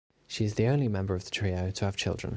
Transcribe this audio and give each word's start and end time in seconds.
She 0.25 0.45
is 0.45 0.55
the 0.55 0.65
only 0.65 0.87
member 0.87 1.13
of 1.13 1.25
the 1.25 1.29
trio 1.29 1.69
to 1.69 1.85
have 1.85 1.95
children. 1.95 2.29